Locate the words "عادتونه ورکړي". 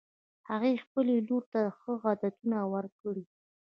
2.07-3.23